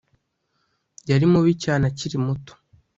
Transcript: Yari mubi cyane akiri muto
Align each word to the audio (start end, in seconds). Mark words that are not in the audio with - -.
Yari 1.09 1.25
mubi 1.33 1.51
cyane 1.63 1.83
akiri 1.91 2.17
muto 2.25 2.53